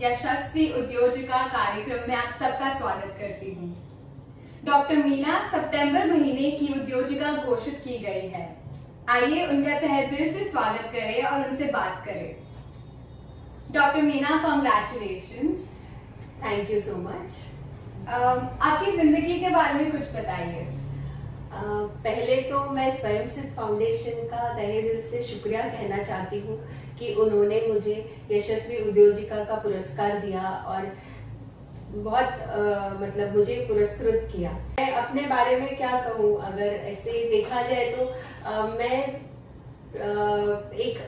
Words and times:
यशस्वी 0.00 0.66
उद्योजिका 0.78 1.36
कार्यक्रम 1.48 2.08
में 2.08 2.14
आप 2.16 2.32
सबका 2.40 2.72
स्वागत 2.78 3.14
करती 3.18 3.52
हूँ। 3.52 3.68
डॉक्टर 4.64 4.96
मीना 5.04 5.38
सितंबर 5.50 6.12
महीने 6.12 6.50
की 6.52 6.66
उद्योजिका 6.74 7.32
घोषित 7.44 7.80
की 7.84 7.98
गई 7.98 8.28
है। 8.28 8.44
आइए 9.10 9.46
उनका 9.46 9.78
तहे 9.80 10.02
दिल 10.06 10.32
से 10.32 10.44
स्वागत 10.50 10.90
करें 10.92 11.22
और 11.24 11.48
उनसे 11.48 11.70
बात 11.72 12.04
करें। 12.06 12.30
Doctor 13.72 14.02
Meena 14.02 14.36
congratulation 14.42 15.52
thank 16.44 16.70
you 16.70 16.80
so 16.80 16.96
much 16.98 18.08
आपकी 18.08 18.96
ज़िंदगी 18.96 19.38
के 19.40 19.50
बारे 19.50 19.74
में 19.74 19.90
कुछ 19.92 20.14
बताइए। 20.16 20.66
पहले 22.04 22.36
तो 22.42 22.60
मैं 22.70 22.90
स्वयं 22.96 23.26
सिद्ध 23.26 23.48
फाउंडेशन 23.56 24.22
का 24.28 24.52
तहे 24.54 24.80
दिल 24.82 25.00
से 25.10 25.22
शुक्रिया 25.22 25.62
कहना 25.62 26.02
चाहती 26.02 26.40
हूँ 26.40 26.58
कि 26.98 27.12
उन्होंने 27.14 27.60
मुझे 27.68 27.94
यशस्वी 28.30 28.76
उद्योजिका 28.88 29.44
का 29.44 29.54
पुरस्कार 29.62 30.18
दिया 30.20 30.42
और 30.68 30.86
बहुत 31.94 32.26
आ, 32.26 32.58
मतलब 33.00 33.36
मुझे 33.36 33.54
पुरस्कृत 33.68 34.28
किया। 34.32 34.50
मैं 34.80 34.90
अपने 34.94 35.22
बारे 35.26 35.56
में 35.60 35.76
क्या 35.76 36.00
कहूँ? 36.08 36.34
अगर 36.42 36.74
ऐसे 36.92 37.12
देखा 37.30 37.62
जाए 37.62 37.90
तो 37.92 38.06
आ, 38.46 38.66
मैं 38.78 38.98
आ, 39.06 40.10
एक 40.86 40.98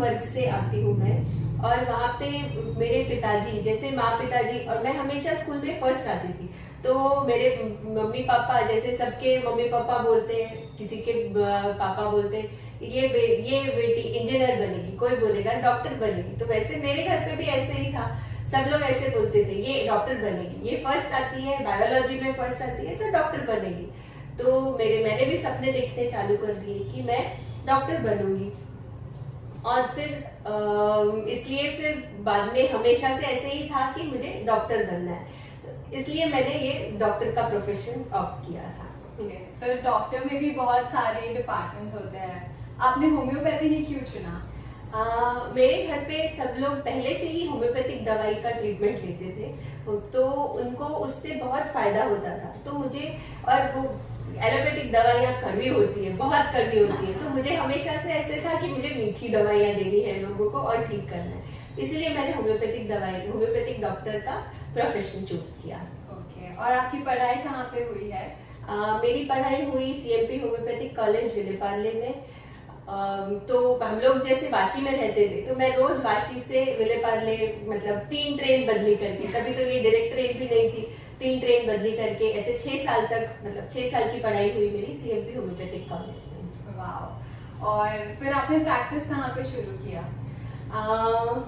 वर्ग 0.00 0.20
से 0.22 0.46
आती 0.50 0.82
हूँ 0.82 0.96
मैं 0.98 1.16
और 1.64 1.84
वहाँ 1.90 2.08
पे 2.20 2.30
मेरे 2.78 3.04
पिताजी 3.08 3.60
जैसे 3.62 3.90
माँ 3.90 4.10
पिताजी 4.20 4.58
और 4.66 4.82
मैं 4.84 4.94
हमेशा 4.94 5.34
स्कूल 5.34 5.56
में 5.56 5.80
फ़र्स्ट 5.80 6.08
आती 6.08 6.32
थी। 6.32 6.50
तो 6.84 6.94
मेरे 7.26 7.48
मम्मी 7.84 8.22
पापा 8.24 8.60
जैसे 8.66 8.96
सबके 8.96 9.36
मम्मी 9.42 9.68
पापा 9.68 9.98
बोलते 10.02 10.42
हैं 10.42 10.76
किसी 10.78 10.96
के 11.06 11.12
पापा 11.34 12.10
बोलते 12.10 12.36
हैं 12.36 12.48
ये 12.84 13.08
बे, 13.08 13.20
ये 13.20 13.60
बेटी 13.66 14.00
इंजीनियर 14.00 14.56
बनेगी 14.56 14.96
कोई 14.96 15.16
बोलेगा 15.16 15.52
डॉक्टर 15.60 15.94
बनेगी। 16.00 16.36
तो 16.38 16.46
वैसे 16.46 16.76
मेरे 16.82 17.02
घर 17.04 17.20
पे 17.26 17.36
भी 17.36 17.44
ऐसे 17.44 17.72
ही 17.72 17.92
था। 17.92 18.06
सब 18.52 18.68
लोग 18.70 18.82
ऐसे 18.82 19.08
बोलते 19.10 19.44
थे 19.44 19.54
ये 19.62 19.86
डॉक्टर 19.86 20.14
बनेगी। 20.22 20.68
ये 20.68 20.76
फ़र्स्ट 20.84 21.14
आती 21.14 21.42
है 21.42 21.62
बायोलॉजी 21.64 22.20
में 22.20 22.32
फ़र्स्ट 22.34 22.62
आती 22.62 22.86
है 22.86 22.96
तो 22.96 23.10
डॉक्टर 23.12 23.46
बनेगी। 23.46 23.86
तो 24.38 24.76
मेरे 24.78 25.02
मैंने 25.04 25.24
भी 25.24 25.38
सपने 25.38 25.72
देखने 25.72 26.08
चालू 26.10 26.36
कर 26.36 26.52
दिए 26.54 26.78
कि 26.92 27.02
मैं 27.02 27.22
डॉक्टर 27.66 27.98
बनूँगी। 28.02 28.52
और 29.64 29.86
फिर 29.94 30.08
इसलिए 31.32 31.70
फिर 31.76 32.02
बाद 32.22 32.52
में 32.54 32.68
हमेशा 32.70 33.16
से 33.18 33.26
ऐसे 33.26 33.48
ही 33.48 33.68
था 33.68 33.90
कि 33.92 34.02
मुझे 34.08 34.42
डॉक्टर 34.46 34.84
बनना 34.86 35.12
है। 35.12 35.42
इसलिए 35.94 36.26
मैंने 36.26 36.54
ये 36.60 36.72
डॉक्टर 37.00 37.30
का 37.32 37.48
प्रोफेशन 37.48 38.04
ऑप्ट 38.14 38.46
किया 38.46 38.62
था। 38.70 38.90
तो 39.60 39.74
डॉक्टर 39.82 40.24
में 40.24 40.38
भी 40.40 40.50
बहुत 40.52 40.86
सारे 40.90 41.34
डिपार्टमेंट्स 41.34 41.94
होते 41.94 42.18
हैं। 42.18 42.40
आपने 42.80 43.08
होम्योपैथी 43.08 43.68
ही 43.68 43.84
क्यों 43.84 44.00
चुना? 44.12 44.32
आ, 44.94 45.02
मेरे 45.54 45.82
घर 45.86 46.00
पे 46.08 46.26
सब 46.36 46.56
लोग 46.58 46.74
पहले 46.80 47.14
से 47.14 47.28
ही 47.28 47.46
होम्योपैथिक 47.46 48.04
दवाई 48.04 48.34
का 48.42 48.50
ट्रीटमेंट 48.50 49.04
लेते 49.04 49.30
थे। 49.36 49.52
तो 50.12 50.24
उनको 50.62 50.84
उससे 51.06 51.34
बहुत 51.34 51.72
फ़ायदा 51.74 52.04
होता 52.04 52.36
था। 52.38 52.50
तो 52.66 52.78
मुझे 52.78 53.06
और 53.48 53.72
वो 53.76 53.82
एलोपैथिक 54.42 54.92
दवाइयाँ 54.92 55.32
कड़वी 55.40 55.68
होती 55.68 56.04
है 56.04 56.12
बहुत 56.16 56.52
कड़वी 56.54 56.78
होती 56.78 57.06
है। 57.06 57.12
तो 57.14 57.30
मुझे 57.30 57.54
हमेशा 57.54 57.96
से 58.02 58.12
ऐसे 58.12 58.40
था 58.44 58.60
कि 58.60 58.68
मुझे 58.68 58.88
मीठी 58.96 59.28
दवाइयाँ 59.28 59.74
देनी 59.74 60.00
है 60.00 60.20
लोगों 60.22 60.50
को 60.50 60.58
और 60.60 60.86
ठीक 60.86 61.08
करना 61.10 61.36
है। 61.36 61.42
इसलिए 61.78 62.08
मैंने 62.08 62.32
होम्योपैथिक 62.32 62.88
दवाई 62.88 63.26
होम्योपैथिक 63.28 63.80
डॉक्टर 63.82 64.18
का 64.20 64.36
प्रोफेशन 64.74 65.24
चूज़ 65.26 65.50
किया। 65.62 65.76
Okay 66.12 66.40
okay. 66.40 66.56
और 66.58 66.72
आपकी 66.72 66.98
पढ़ाई 67.04 67.34
कहाँ 67.42 67.64
पे 67.74 67.84
हुई 67.84 68.08
है? 68.10 68.24
आ, 68.68 68.98
मेरी 69.02 69.24
पढ़ाई 69.24 69.64
हुई 69.64 69.92
सीएमपी 69.94 70.38
होम्योपैथिक 70.38 70.96
कॉलेज 70.96 71.34
विलेपार्ले 71.34 71.92
में। 71.92 72.14
आ, 72.88 72.96
तो 73.48 73.58
हम 73.78 74.00
लोग 74.00 74.20
जैसे 74.26 74.48
वाशी 74.50 74.82
में 74.82 74.90
रहते 74.92 75.28
थे 75.28 75.40
तो 75.42 75.54
मैं 75.56 75.70
रोज 75.76 76.00
वाशी 76.04 76.40
से 76.40 76.64
विलेपार्ले 76.78 77.36
मतलब 77.68 77.98
तीन 78.10 78.36
ट्रेन 78.38 78.66
बदली 78.66 78.94
करके 78.96 79.32
कभी 79.34 79.54
तो 79.54 79.70
ये 79.70 79.80
डायरेक्ट 79.82 80.14
ट्रेन 80.14 80.38
भी 80.38 80.48
नहीं 80.48 80.68
थी 80.72 80.82
तीन 81.20 81.40
ट्रेन 81.40 81.66
बदली 81.66 81.92
करके 81.96 82.30
ऐसे 82.38 82.58
छह 82.58 82.84
साल 82.84 83.06
तक 83.06 83.38
मतलब 83.44 83.68
छह 83.74 83.88
साल 83.90 84.10
की 84.12 84.20
पढ़ाई 84.22 84.50
हुई 84.54 84.70
मेरी 84.70 84.98
सीएमपी 84.98 85.34
होम्योपैथिक 85.34 85.88
कॉलेज 85.88 86.24
में। 86.32 86.76
वाह 86.78 87.64
और 87.70 87.88
फिर 88.20 88.32
आपने 88.32 88.58
प्रैक्टिस 88.64 89.08
कहाँ 89.10 89.28
पे 89.36 89.44
शुरू 89.50 89.76
किया? 89.84 90.02
आ, 90.72 90.80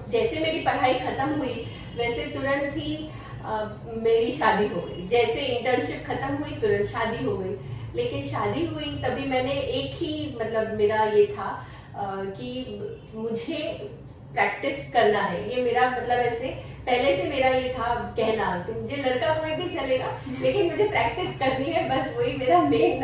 जैसे 0.09 0.39
मेरी 0.41 0.59
पढ़ाई 0.65 0.93
खत्म 0.99 1.29
हुई 1.39 1.65
वैसे 1.97 2.25
तुरंत 2.33 2.77
ही 2.77 2.95
मेरी 4.03 4.31
शादी 4.31 4.67
हो 4.67 4.81
गई। 4.81 5.07
जैसे 5.07 5.39
इंटर्नशिप 5.47 6.03
खत्म 6.07 6.33
हुई 6.35 6.55
तुरंत 6.61 6.85
शादी 6.87 7.25
हो 7.25 7.37
गई। 7.37 7.55
लेकिन 7.95 8.23
शादी 8.23 8.65
हुई 8.65 8.95
तभी 9.03 9.27
मैंने 9.29 9.51
एक 9.51 9.93
ही 9.95 10.13
मतलब 10.41 10.73
मेरा 10.77 11.03
ये 11.05 11.25
था 11.27 11.49
कि 11.97 12.49
मुझे 13.13 13.57
प्रैक्टिस 14.33 14.89
करना 14.93 15.21
है। 15.21 15.39
ये 15.49 15.63
मेरा 15.63 15.89
मतलब 15.89 16.19
ऐसे 16.21 16.47
पहले 16.87 17.15
से 17.17 17.23
मेरा 17.29 17.49
ये 17.49 17.69
था 17.73 17.93
कहना 18.17 18.51
कि 18.67 18.73
मुझे 18.73 18.97
लड़का 18.97 19.33
कोई 19.33 19.55
भी 19.55 19.69
चलेगा 19.69 20.11
लेकिन 20.41 20.69
मुझे 20.71 20.87
प्रैक्टिस 20.89 21.29
करनी 21.39 21.71
है 21.71 21.87
बस 21.89 22.13
वही 22.17 22.35
मेरा 22.37 22.61
मेन 22.63 23.03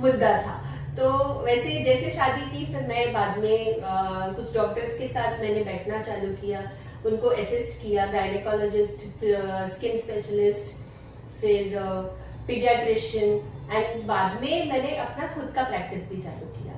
मुद्दा 0.00 0.36
था। 0.42 0.58
तो 0.98 1.08
वैसे 1.44 1.82
जैसे 1.84 2.10
शादी 2.10 2.44
की 2.50 2.64
फिर 2.72 2.86
मैं 2.88 3.12
बाद 3.12 3.38
में 3.38 3.82
आ, 3.82 4.28
कुछ 4.28 4.54
डॉक्टर्स 4.54 4.98
के 4.98 5.08
साथ 5.08 5.40
मैंने 5.40 5.62
बैठना 5.64 6.02
चालू 6.02 6.32
किया। 6.34 6.60
उनको 7.06 7.28
असिस्ट 7.42 7.80
किया 7.82 8.06
गायनेकोलॉजिस्ट 8.06 9.04
स्किन 9.74 9.96
स्पेशलिस्ट 9.98 10.78
फिर 11.40 11.78
पीडियाट्रिशियन 12.46 13.30
एंड 13.72 14.02
बाद 14.06 14.40
में 14.40 14.72
मैंने 14.72 14.96
अपना 14.96 15.26
खुद 15.34 15.52
का 15.56 15.62
प्रैक्टिस 15.62 16.08
भी 16.10 16.22
चालू 16.22 16.46
किया 16.56 16.74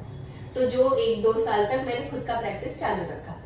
तो 0.54 0.68
जो 0.70 0.92
एक 0.96 1.22
दो 1.22 1.32
साल 1.44 1.64
तक 1.66 1.84
मैंने 1.86 2.08
खुद 2.10 2.24
का 2.26 2.40
प्रैक्टिस 2.40 2.78
चालू 2.80 3.02
रखा 3.02 3.36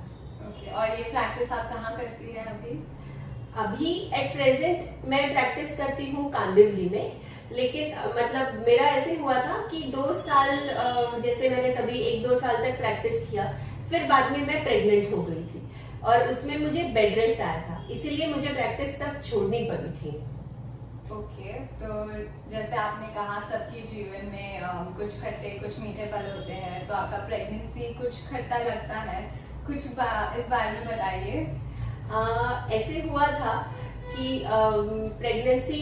okay, 0.48 0.72
और 0.72 0.98
ये 0.98 1.10
प्रैक्टिस 1.10 1.52
आप 1.52 1.72
कहाँ 1.72 1.96
करती 1.96 2.32
हैं 2.32 2.44
अभी? 2.46 2.78
अभी 3.56 3.92
एट 4.14 4.32
प्रेजेंट 4.32 5.06
मैं 5.08 5.32
प्रैक्टिस 5.32 5.76
करती 5.78 6.10
हूँ 6.10 6.30
कांदिवली 6.32 6.88
में 6.88 7.12
लेकिन 7.52 7.94
मतलब 8.08 8.64
मेरा 8.66 8.86
ऐसे 8.90 9.14
हुआ 9.16 9.34
था 9.42 9.56
कि 9.70 9.82
दो 9.90 10.12
साल 10.14 10.50
जैसे 11.22 11.50
मैंने 11.50 11.74
तभी 11.74 11.98
एक 12.00 12.26
दो 12.26 12.34
साल 12.34 12.56
तक 12.56 12.78
प्रैक्टिस 12.78 13.28
किया 13.30 13.44
फिर 13.90 14.04
बाद 14.04 14.32
में 14.32 14.46
मैं 14.46 14.62
प्रेग्नेंट 14.64 15.12
हो 15.12 15.22
गई 15.22 15.42
थी। 15.44 15.62
और 16.04 16.28
उसमें 16.30 16.56
मुझे 16.58 16.82
बेड 16.94 17.18
रेस्ट 17.18 17.40
आया 17.40 17.60
था। 17.62 17.86
इसीलिए 17.92 18.26
मुझे 18.28 18.48
प्रैक्टिस 18.50 18.98
तब 19.00 19.20
छोड़नी 19.22 19.60
पड़ी 19.70 19.90
थी। 20.00 20.16
ओके 21.08 21.48
okay, 21.48 21.58
तो 21.80 21.88
जैसे 22.50 22.76
आपने 22.76 23.08
कहा 23.14 23.40
सबके 23.50 23.80
जीवन 23.88 24.24
में 24.32 24.96
कुछ 24.96 25.20
खट्टे 25.22 25.50
कुछ 25.58 25.78
मीठे 25.80 26.06
पल 26.12 26.30
होते 26.30 26.52
हैं 26.54 26.86
तो 26.88 26.94
आपका 26.94 27.18
प्रेगनेंसी 27.26 27.92
कुछ 27.94 28.26
खट्टा 28.28 28.58
लगता 28.60 29.00
है? 29.02 29.22
कुछ 29.66 29.86
बा, 29.94 30.34
इस 30.38 30.48
बारे 30.48 30.70
में 30.70 30.86
बताइए। 30.86 31.46
ऐसे 32.76 33.00
हुआ 33.08 33.26
था 33.38 33.54
कि 34.08 34.42
प्रेगनेंसी 35.18 35.80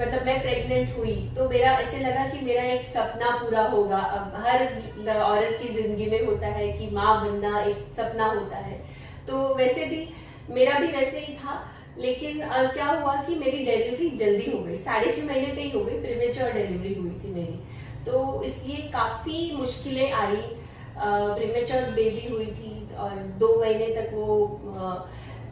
मतलब 0.00 0.26
मैं 0.26 0.40
प्रेग्नेंट 0.42 0.96
हुई 0.96 1.14
तो 1.36 1.48
मेरा 1.48 1.72
ऐसे 1.72 1.98
लगा 1.98 2.26
कि 2.28 2.44
मेरा 2.46 2.62
एक 2.70 2.82
सपना 2.84 3.30
पूरा 3.38 3.62
होगा। 3.68 3.98
अब 4.18 4.34
हर 4.46 4.62
औरत 5.10 5.58
की 5.62 5.68
ज़िंदगी 5.74 6.06
में 6.10 6.26
होता 6.26 6.46
है 6.56 6.72
कि 6.72 6.90
माँ 6.94 7.14
बनना 7.24 7.60
एक 7.62 7.86
सपना 7.96 8.26
होता 8.28 8.56
है। 8.58 8.82
तो 9.28 9.54
वैसे 9.56 9.84
भी 9.84 10.08
मेरा 10.50 10.78
भी 10.78 10.86
वैसे 10.92 11.18
ही 11.18 11.34
था 11.34 11.62
लेकिन 11.98 12.40
uh, 12.40 12.72
क्या 12.72 12.86
हुआ 12.86 13.14
कि 13.22 13.34
मेरी 13.34 13.64
डिलीवरी 13.64 14.08
जल्दी 14.16 14.50
हो 14.50 14.58
गई। 14.58 14.78
साढ़े 14.78 15.12
छह 15.12 15.26
महीने 15.26 15.52
पे 15.54 15.62
ही 15.62 15.70
हो 15.70 15.84
गई 15.84 16.00
प्रीमेच्योर 16.00 16.50
डिलीवरी 16.52 16.94
हुई 16.94 17.10
थी 17.20 17.32
मेरी। 17.34 17.58
तो 18.06 18.42
इसलिए 18.44 18.76
काफ़ी 18.92 19.50
मुश्किलें 19.56 20.12
आई। 20.12 20.42
प्रीमेच्योर 20.96 21.90
बेबी 21.92 22.26
हुई 22.28 22.46
थी 22.46 22.72
और 22.96 23.14
दो 23.38 23.48
महीने 23.60 23.86
तक 23.94 24.10
वो 24.14 24.26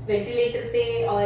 वेंटिलेटर 0.06 0.68
पे 0.72 0.82
और 1.06 1.22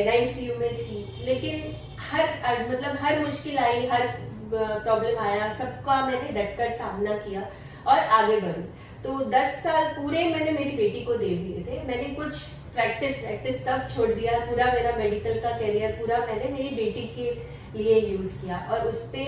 एनआईसीयू 0.00 0.54
में 0.58 0.74
थी। 0.76 1.24
लेकिन 1.24 1.72
हर 2.10 2.68
मतलब 2.68 2.98
हर 3.00 3.18
मुश्किल 3.20 3.58
आई 3.58 3.86
हर 3.86 4.06
प्रॉब्लम 4.52 5.18
आया। 5.22 5.52
सबका 5.54 6.04
मैंने 6.06 6.28
डटकर 6.32 6.70
सामना 6.78 7.16
किया 7.18 7.48
और 7.86 7.98
आगे 8.18 8.40
बढ़ी। 8.40 8.64
तो 9.04 9.18
10 9.30 9.54
साल 9.62 9.84
पूरे 9.94 10.24
मैंने 10.30 10.50
मेरी 10.50 10.76
बेटी 10.76 11.00
को 11.04 11.14
दे 11.14 11.28
दिए 11.28 11.64
थे। 11.66 11.82
मैंने 11.86 12.08
कुछ 12.14 12.42
प्रैक्टिस 12.74 13.20
प्रैक्टिस 13.20 13.64
सब 13.64 13.86
छोड़ 13.94 14.08
दिया। 14.10 14.38
पूरा 14.46 14.66
मेरा 14.72 14.92
मेडिकल 14.96 15.40
का 15.40 15.50
करियर 15.58 15.90
पूरा 16.00 16.18
मैंने 16.26 16.52
मेरी 16.52 16.68
बेटी 16.76 17.06
के 17.16 17.30
लिए 17.78 17.98
यूज़ 18.00 18.32
किया 18.42 18.58
और 18.72 18.86
उस 18.88 19.00
पर 19.14 19.26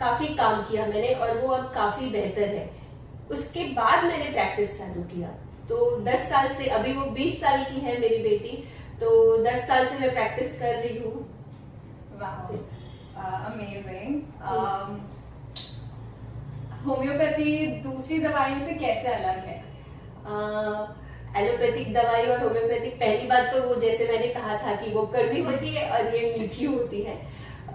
काफ़ी 0.00 0.28
काम 0.34 0.62
किया 0.62 0.86
मैंने 0.86 1.12
और 1.16 1.38
वो 1.38 1.48
अब 1.54 1.70
काफ़ी 1.74 2.10
बेहतर 2.10 2.48
है। 2.56 2.68
उसके 3.30 3.64
बाद 3.74 4.04
मैंने 4.04 4.30
प्रैक्टिस 4.32 4.78
चालू 4.78 5.02
किया। 5.14 5.28
तो 5.68 5.76
10 6.06 6.28
साल 6.30 6.48
से 6.54 6.64
अभी 6.78 6.92
वो 6.92 7.04
20 7.14 7.40
साल 7.40 7.64
की 7.64 7.80
है 7.80 7.92
मेरी 8.00 8.18
बेटी 8.22 8.56
तो 9.00 9.08
10 9.44 9.66
साल 9.68 9.86
से 9.86 9.98
मैं 9.98 10.12
प्रैक्टिस 10.12 10.58
कर 10.58 10.74
रही 10.76 10.98
हूँ। 10.98 11.28
अमेजिंग 13.46 14.10
होम्योपैथी 16.86 17.50
दूसरी 17.82 18.01
दवाइयों 18.22 18.66
से 18.66 18.74
कैसे 18.76 19.08
अलग 19.14 19.44
है? 19.46 19.60
एलोपैथिक 21.36 21.92
दवाई 21.94 22.26
और 22.26 22.42
होम्योपैथिक 22.42 22.94
पहली 22.96 23.26
बात 23.28 23.52
तो 23.52 23.62
वो 23.62 23.74
जैसे 23.80 24.08
मैंने 24.08 24.26
कहा 24.30 24.56
था 24.56 24.74
कि 24.76 24.90
वो 24.92 25.02
कड़वी 25.14 25.42
होती 25.42 25.74
है 25.74 25.90
और 25.90 26.14
ये 26.14 26.34
मीठी 26.38 26.64
होती 26.64 27.02
है। 27.02 27.14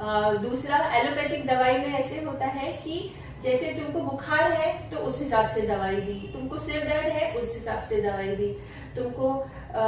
आ, 0.02 0.32
दूसरा 0.34 0.78
एलोपैथिक 0.96 1.48
दवाई 1.48 1.78
में 1.78 1.94
ऐसे 2.00 2.22
होता 2.26 2.46
है 2.58 2.72
कि 2.84 3.00
जैसे 3.44 3.72
तुमको 3.74 4.00
बुखार 4.02 4.52
है 4.52 4.70
तो 4.92 4.98
उस 5.08 5.20
हिसाब 5.22 5.48
से 5.50 5.62
दवाई 5.64 5.96
दी। 6.02 6.20
तुमको 6.34 6.60
सिर 6.60 6.84
दर्द 6.84 7.12
है 7.14 7.32
उस 7.34 7.54
हिसाब 7.54 7.82
से 7.90 8.02
दवाई 8.02 8.36
दी। 8.36 8.50
तुमको 8.96 9.32
आ, 9.68 9.84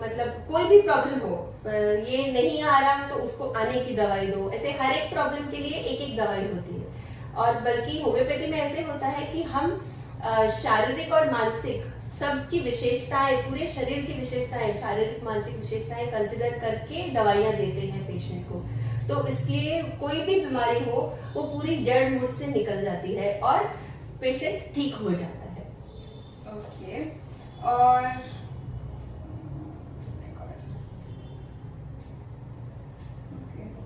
मतलब 0.00 0.28
कोई 0.50 0.64
भी 0.68 0.80
प्रॉब्लम 0.82 1.20
हो 1.20 1.36
ये 2.06 2.26
नहीं 2.32 2.62
आ 2.62 2.78
रहा 2.78 3.08
तो 3.08 3.22
उसको 3.24 3.48
आने 3.60 3.80
की 3.80 3.94
दवाई 3.96 4.26
दो। 4.26 4.50
ऐसे 4.52 4.72
हर 4.80 4.94
एक 4.94 5.12
प्रॉब्लम 5.12 5.50
के 5.50 5.56
लिए 5.58 5.78
एक 5.80 6.00
एक 6.00 6.16
दवाई 6.16 6.44
होती 6.44 6.74
है। 6.74 6.79
और 7.36 7.60
बल्कि 7.60 8.00
होम्योपैथी 8.02 8.50
में 8.50 8.58
ऐसे 8.58 8.82
होता 8.82 9.06
है 9.08 9.32
कि 9.32 9.42
हम 9.42 9.80
शारीरिक 10.52 11.12
और 11.12 11.30
मानसिक 11.32 11.84
सबकी 12.20 12.58
विशेषताएँ, 12.60 13.36
पूरे 13.42 13.66
शरीर 13.66 14.04
की 14.06 14.18
विशेषताएँ, 14.20 14.72
शारीरिक, 14.80 15.22
मानसिक 15.24 15.56
विशेषताएँ 15.56 16.06
कंसिडर 16.12 16.58
करके 16.60 17.08
दवाइयाँ 17.14 17.52
देते 17.52 17.86
हैं 17.86 18.06
पेशेंट 18.06 18.48
को 18.48 18.62
तो 19.08 19.26
इसलिए 19.28 19.82
कोई 20.00 20.20
भी 20.20 20.40
बीमारी 20.40 20.84
हो, 20.84 20.98
वो 21.34 21.42
पूरी 21.42 21.76
जड़ 21.84 22.10
मूड 22.10 22.30
से 22.32 22.46
निकल 22.46 22.82
जाती 22.84 23.14
है 23.14 23.38
और 23.40 23.64
पेशेंट 24.20 24.74
ठीक 24.74 24.94
हो 24.94 25.10
जाता 25.10 25.52
है 25.52 25.64
ओके 26.52 27.04
okay. 27.04 27.64
और 27.64 28.04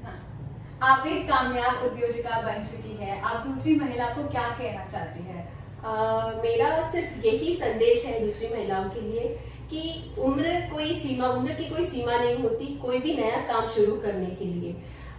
हाँ। 0.04 0.18
आप 0.84 1.06
एक 1.06 1.28
कामयाब 1.28 1.92
उद्योजिका 1.92 2.40
बन 2.40 2.64
चुकी 2.64 3.04
है। 3.04 3.20
आप 3.20 3.46
दूसरी 3.46 3.74
महिला 3.76 4.06
को 4.06 4.28
क्या 4.28 4.48
कहना 4.48 4.84
चाहती 4.84 5.22
है? 5.24 5.48
uh, 5.80 6.42
मेरा 6.42 6.90
सिर्फ़ 6.90 7.26
यही 7.26 7.54
संदेश 7.54 8.04
है 8.04 8.20
दूसरी 8.20 8.48
महिलाओं 8.48 8.84
के 8.84 9.00
लिए 9.00 9.28
कि 9.70 10.14
उम्र 10.18 10.70
कोई 10.72 10.94
सीमा 10.94 11.28
उम्र 11.28 11.52
की 11.52 11.64
कोई 11.64 11.84
सीमा 11.84 12.16
नहीं 12.16 12.36
होती 12.36 12.66
कोई 12.66 12.98
भी 12.98 13.14
नया 13.14 13.36
काम 13.36 13.68
शुरू 13.68 13.92
करने 13.92 14.26
के 14.26 14.44
लिए। 14.44 14.76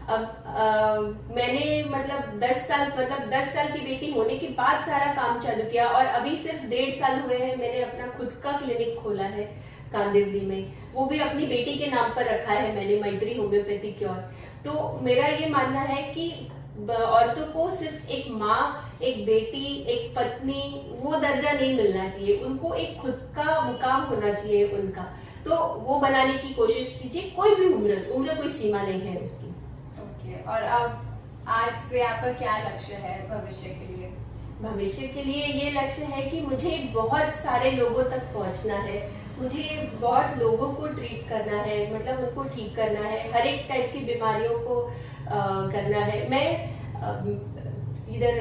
अब 0.10 0.44
आ, 0.48 0.96
मैंने 1.36 1.84
मतलब 1.90 2.40
10 2.40 2.58
साल 2.68 2.88
मतलब 2.88 3.30
10 3.30 3.48
साल 3.48 3.68
की 3.68 3.80
बेटी 3.80 4.12
होने 4.12 4.36
के 4.36 4.48
बाद 4.48 4.84
सारा 4.84 5.14
काम 5.14 5.40
चालू 5.40 5.64
किया 5.72 5.88
और 5.88 6.06
अभी 6.06 6.36
सिर्फ़ 6.38 6.66
डेढ़ 6.66 6.94
साल 6.96 7.20
हुए 7.20 7.38
हैं 7.38 7.56
मैंने 7.56 7.82
अपना 7.82 8.08
खुद 8.08 8.42
का 8.44 8.52
क्लिनिक 8.52 9.00
खोला 9.04 9.24
है। 9.24 9.75
कांदिवली 9.96 10.46
में। 10.46 10.74
वो 10.94 11.06
भी 11.06 11.20
अपनी 11.20 11.46
बेटी 11.48 11.74
के 11.76 11.88
नाम 11.92 12.14
पर 12.16 12.26
रखा 12.26 12.54
है 12.54 12.76
मैंने 12.76 13.00
मैत्री 13.02 13.34
होम्योपैथी 13.36 13.92
क्योर 13.94 14.20
तो 14.66 15.00
मेरा 15.04 15.28
ये 15.30 15.50
मानना 15.50 15.80
है 15.84 16.02
कि 16.14 16.30
औरतों 16.78 17.46
को 17.48 17.70
सिर्फ़ 17.74 18.12
एक 18.12 18.32
माँ 18.34 18.62
एक 19.04 19.26
बेटी 19.26 19.66
एक 19.92 20.16
पत्नी 20.16 20.64
वो 21.02 21.12
दर्जा 21.18 21.52
नहीं 21.52 21.76
मिलना 21.76 22.08
चाहिए। 22.10 22.38
उनको 22.46 22.74
एक 22.76 22.98
खुद 23.02 23.14
का 23.36 23.60
मुकाम 23.62 24.02
होना 24.04 24.34
चाहिए 24.34 24.68
उनका। 24.74 25.04
तो 25.46 25.56
वो 25.82 26.00
बनाने 26.00 26.38
की 26.38 26.54
कोशिश 26.54 26.98
कीजिए 27.02 27.30
कोई 27.36 27.56
भी 27.56 27.74
उम्र 27.74 27.98
उम्र 28.16 28.36
कोई 28.36 28.50
सीमा 28.52 28.82
नहीं 28.82 29.02
है 29.02 29.18
उसकी। 29.20 29.50
ओके 30.04 30.42
और 30.44 30.62
अब 30.78 31.48
आज 31.56 31.74
से 31.90 32.02
आपका 32.04 32.32
क्या 32.34 32.58
लक्ष्य 32.60 32.94
है 32.96 33.18
भविष्य 33.30 33.70
के 33.70 33.88
लिए? 33.88 34.12
भविष्य 34.62 35.08
के 35.08 35.24
लिए 35.24 35.46
ये 35.46 35.72
लक्ष्य 35.72 36.04
है 36.06 36.30
कि 36.30 36.42
मुझे 36.42 36.78
बहुत 36.94 37.34
सारे 37.36 37.72
लोगों 37.72 38.04
तक 38.04 38.34
पहुँचना 38.34 38.76
है। 38.82 39.00
मुझे 39.40 39.64
बहुत 40.02 40.38
लोगों 40.40 40.68
को 40.74 40.88
ट्रीट 40.88 41.28
करना 41.30 41.58
है 41.64 41.80
मतलब 41.96 42.20
उनको 42.20 42.44
ठीक 42.56 42.76
करना 42.76 43.08
है 43.08 43.32
हर 43.32 43.48
एक 43.48 43.66
टाइप 43.70 43.92
की 43.94 44.00
बीमारियों 44.06 44.60
को 44.60 44.82
आ, 44.84 45.40
करना 45.72 46.04
है। 46.06 46.30
मैं 46.30 46.48
इधर 48.16 48.38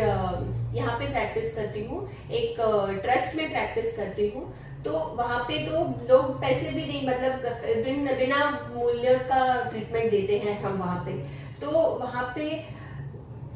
यहाँ 0.75 0.99
पे 0.99 1.07
प्रैक्टिस 1.07 1.55
करती 1.57 1.85
हूँ 1.85 2.09
एक 2.33 2.57
ट्रस्ट 3.03 3.37
में 3.37 3.49
प्रैक्टिस 3.51 3.97
करती 3.97 4.29
हूँ। 4.29 4.45
तो 4.85 4.93
वहाँ 5.19 5.39
पे 5.49 5.59
तो 5.67 5.83
लोग 6.09 6.41
पैसे 6.41 6.71
भी 6.71 6.87
नहीं 6.87 7.07
मतलब 7.09 7.85
बिन 7.85 8.07
बिना 8.17 8.39
मूल्य 8.75 9.15
का 9.29 9.43
ट्रीटमेंट 9.71 10.11
देते 10.11 10.39
हैं 10.39 10.61
हम 10.63 10.79
वहाँ 10.79 10.99
पे। 11.07 11.13
तो 11.61 11.71
वहाँ 12.01 12.25
पे 12.35 12.49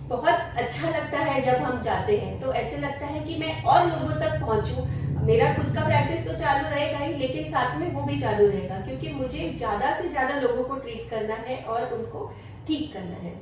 बहुत 0.09 0.59
अच्छा 0.59 0.91
लगता 0.91 1.19
है 1.21 1.41
जब 1.43 1.63
हम 1.63 1.81
जाते 1.83 2.17
हैं। 2.19 2.41
तो 2.41 2.53
ऐसे 2.55 2.77
लगता 2.79 3.07
है 3.07 3.21
कि 3.25 3.37
मैं 3.41 3.63
और 3.63 3.87
लोगों 3.87 4.15
तक 4.21 4.41
पहुंचूं 4.41 5.08
मेरा 5.29 5.53
खुद 5.55 5.75
का 5.75 5.85
प्रैक्टिस 5.85 6.27
तो 6.27 6.35
चालू 6.37 6.69
रहेगा 6.69 6.99
ही 6.99 7.13
लेकिन 7.17 7.45
साथ 7.51 7.77
में 7.79 7.91
वो 7.95 8.03
भी 8.03 8.19
चालू 8.19 8.47
रहेगा 8.47 8.81
क्योंकि 8.85 9.09
मुझे 9.15 9.49
ज़्यादा 9.57 9.95
से 9.97 10.09
ज़्यादा 10.09 10.39
लोगों 10.41 10.63
को 10.65 10.77
ट्रीट 10.77 11.11
करना 11.11 11.35
है 11.49 11.57
और 11.65 11.93
उनको 11.95 12.25
ठीक 12.69 12.93
करना 12.93 13.17
है। 13.25 13.33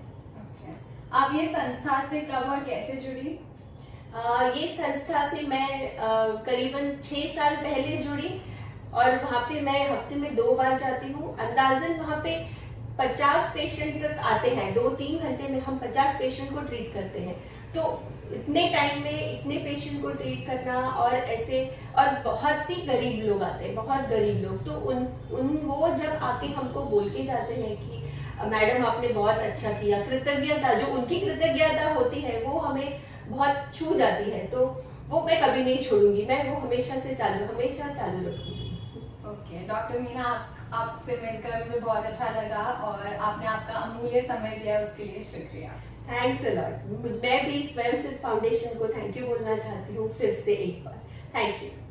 Okay. 0.40 0.74
आप 1.12 1.34
ये 1.34 1.46
संस्था 1.48 2.00
से 2.10 2.20
कब 2.22 2.50
और 2.52 2.64
कैसे 2.64 2.96
जुड़ी? 3.02 3.38
आ, 4.14 4.42
ये 4.48 4.68
संस्था 4.68 5.26
से 5.30 5.46
मैं 5.46 5.70
करीबन 6.44 6.90
छह 7.02 7.28
साल 7.34 7.56
पहले 7.58 7.96
जुड़ी 7.98 8.30
और 8.94 9.18
वहाँ 9.24 9.40
पे 9.48 9.60
मैं 9.60 9.80
हफ़्ते 9.90 10.14
में 10.16 10.34
दो 10.36 10.54
बार 10.54 10.78
जाती 10.78 11.12
हूँ। 11.12 11.36
अंदाजन 11.38 11.98
वहाँ 12.00 12.20
पे 12.24 12.36
पचास 12.98 13.52
पेशेंट 13.54 14.02
तक 14.02 14.18
आते 14.26 14.50
हैं 14.56 14.72
दो 14.74 14.88
तीन 14.98 15.18
घंटे 15.20 15.48
में 15.52 15.60
हम 15.62 15.78
पचास 15.78 16.18
पेशेंट 16.18 16.54
को 16.54 16.60
ट्रीट 16.62 16.92
करते 16.94 17.20
हैं। 17.20 17.36
तो 17.76 18.02
इतने 18.34 18.68
टाइम 18.68 19.02
में 19.02 19.40
इतने 19.40 19.56
पेशेंट 19.56 20.02
को 20.02 20.10
ट्रीट 20.10 20.46
करना 20.46 20.88
और 20.88 21.14
ऐसे, 21.14 21.78
और 21.98 22.08
बहुत 22.24 22.70
ही 22.70 22.74
गरीब 22.74 23.26
लोग 23.26 23.42
आते 23.42 23.64
हैं, 23.64 23.74
बहुत 23.74 24.00
गरीब 24.00 24.42
लोग। 24.44 24.64
तो 24.66 24.72
उन 24.72 24.96
उन 25.32 25.56
वो 25.64 25.88
जब 25.88 26.12
आके 26.22 26.46
हमको 26.46 26.82
बोल 26.82 27.10
के 27.10 27.24
जाते 27.24 27.54
हैं 27.54 27.76
कि, 27.76 28.02
मैडम, 28.46 28.86
आपने 28.86 29.08
बहुत 29.08 29.34
अच्छा 29.34 29.72
किया, 29.72 30.02
कृतज्ञता, 30.02 30.72
जो 30.74 30.86
उनकी 30.86 31.20
कृतज्ञता 31.20 31.94
होती 31.94 32.20
है, 32.20 32.42
वो 32.42 32.58
हमें 32.58 33.00
बहुत 33.28 33.74
छू 33.74 33.94
जाती 33.94 34.30
है। 34.30 34.46
तो 34.46 34.84
वो 35.08 35.22
मैं 35.22 35.40
कभी 35.42 35.64
नहीं 35.64 35.78
छोड़ूँगी, 35.78 36.26
मैं 36.26 36.50
वो 36.50 36.60
हमेशा 36.60 36.98
से 36.98 37.14
चालू, 37.14 37.44
हमेशा 37.44 37.88
चालू 37.94 38.18
रखूँगी। 38.18 38.72
ओके 39.26 39.66
डॉक्टर 39.66 39.98
मीना, 39.98 40.24
आप, 40.24 40.56
आपसे 40.72 41.16
मिलकर 41.16 41.66
मुझे 41.66 41.80
बहुत 41.80 42.04
अच्छा 42.04 42.30
लगा 42.30 42.62
और 42.62 43.16
आपने 43.16 43.46
आपका 43.46 43.74
अमूल्य 43.74 44.20
समय 44.20 44.60
दिया, 44.62 44.80
उसके 44.80 45.04
लिए 45.04 45.24
शुक्रिया। 45.24 45.82
थैंक्स 46.10 46.44
अलॉट 46.46 47.22
मैं 47.22 47.38
भी 47.46 47.62
स्वयं 47.62 48.16
फाउंडेशन 48.22 48.78
को 48.78 48.88
थैंक 48.88 49.16
यू 49.16 49.26
बोलना 49.26 49.56
चाहती 49.56 49.94
हूँ 49.94 50.12
फिर 50.12 50.32
से 50.32 50.52
एक 50.52 50.84
बार. 50.84 51.02
Thank 51.34 51.62
you 51.62 51.85